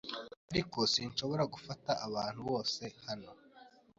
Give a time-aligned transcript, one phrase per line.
[0.51, 3.29] Ariko sinshobora gufata abantu bose hano